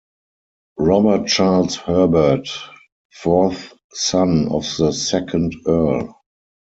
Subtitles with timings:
[0.79, 2.49] Robert Charles Herbert,
[3.11, 6.19] fourth son of the second Earl.